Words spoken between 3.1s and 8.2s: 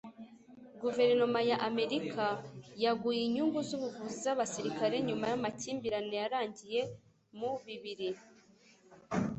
inyungu z’ubuvuzi z’abasirikare nyuma y’amakimbirane yarangiye mu bibiri